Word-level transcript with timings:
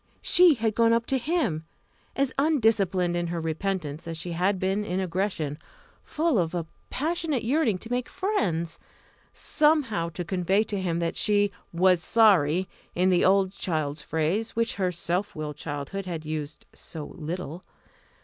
She 0.23 0.55
had 0.55 0.73
gone 0.73 0.93
up 0.93 1.05
to 1.05 1.19
him 1.19 1.63
as 2.15 2.33
undisciplined 2.39 3.15
in 3.15 3.27
her 3.27 3.39
repentance 3.39 4.07
as 4.07 4.17
she 4.17 4.31
had 4.31 4.57
been 4.57 4.83
in 4.83 4.99
aggression 4.99 5.59
full 6.03 6.39
of 6.39 6.55
a 6.55 6.65
passionate 6.89 7.43
yearning 7.43 7.77
to 7.77 7.91
make 7.91 8.09
friends 8.09 8.79
somehow 9.31 10.09
to 10.09 10.25
convey 10.25 10.63
to 10.63 10.81
him 10.81 10.97
that 11.01 11.15
she 11.17 11.51
"was 11.71 12.01
sorry," 12.01 12.67
in 12.95 13.11
the 13.11 13.23
old 13.23 13.51
child's 13.51 14.01
phrase 14.01 14.55
which 14.55 14.73
her 14.77 14.91
self 14.91 15.35
willed 15.35 15.57
childhood 15.57 16.07
had 16.07 16.25
used 16.25 16.65
so 16.73 17.11
little. 17.13 17.63